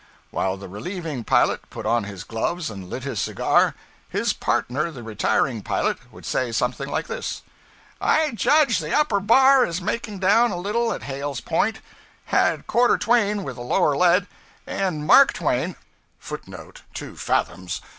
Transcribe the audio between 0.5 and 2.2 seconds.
the relieving pilot put on